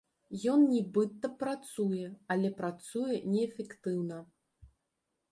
Ён 0.51 0.59
нібыта 0.75 1.29
працуе, 1.41 2.07
але 2.35 2.49
працуе 2.61 3.19
неэфектыўна. 3.33 4.17